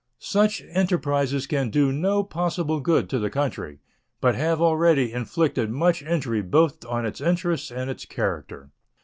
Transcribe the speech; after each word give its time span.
Such 0.17 0.63
enterprises 0.71 1.45
can 1.45 1.69
do 1.69 1.91
no 1.91 2.23
possible 2.23 2.79
good 2.79 3.07
to 3.11 3.19
the 3.19 3.29
country, 3.29 3.77
but 4.19 4.33
have 4.33 4.59
already 4.59 5.13
inflicted 5.13 5.69
much 5.69 6.01
injury 6.01 6.41
both 6.41 6.83
on 6.87 7.05
its 7.05 7.21
interests 7.21 7.69
and 7.69 7.87
its 7.87 8.05
character. 8.05 8.71